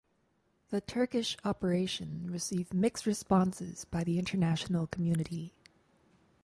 The 0.69 0.81
Turkish 0.81 1.37
operation 1.45 2.25
received 2.31 2.73
mixed 2.73 3.05
responses 3.05 3.85
by 3.85 4.03
the 4.03 4.17
international 4.17 4.87
community. 4.87 5.53